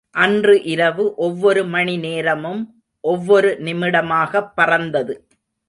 [0.09, 2.83] அன்று இரவு, ஒவ்வொரு மணி நேரமும்
[2.99, 5.27] ஒவ்வொரு நிமிடமாகப் பறந்தது.